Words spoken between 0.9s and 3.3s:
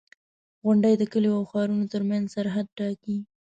د کليو او ښارونو ترمنځ سرحد ټاکي.